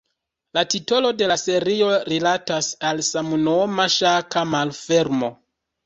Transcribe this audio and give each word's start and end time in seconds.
La 0.57 0.61
titolo 0.73 1.11
de 1.19 1.27
la 1.33 1.37
serio 1.41 1.91
rilatas 2.15 2.73
al 2.93 3.05
samnoma 3.13 3.89
ŝaka 4.01 4.49
malfermo. 4.59 5.35